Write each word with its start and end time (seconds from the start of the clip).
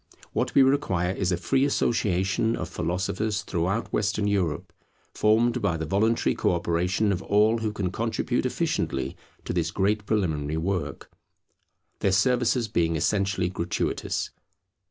What 0.33 0.55
we 0.55 0.63
require 0.63 1.11
is 1.13 1.31
a 1.31 1.37
free 1.37 1.63
association 1.63 2.55
of 2.55 2.67
philosophers 2.69 3.43
throughout 3.43 3.93
Western 3.93 4.25
Europe, 4.25 4.73
formed 5.13 5.61
by 5.61 5.77
the 5.77 5.85
voluntary 5.85 6.33
co 6.33 6.53
operation 6.55 7.11
of 7.11 7.21
all 7.21 7.59
who 7.59 7.71
can 7.71 7.91
contribute 7.91 8.47
efficiently 8.47 9.15
to 9.45 9.53
this 9.53 9.69
great 9.69 10.07
preliminary 10.07 10.57
work; 10.57 11.11
their 11.99 12.11
services 12.11 12.67
being 12.67 12.95
essentially 12.95 13.47
gratuitous. 13.49 14.31